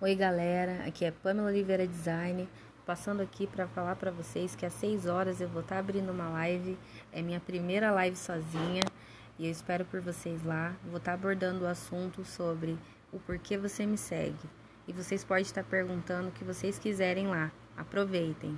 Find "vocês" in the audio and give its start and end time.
4.12-4.54, 10.00-10.44, 14.92-15.24, 16.44-16.78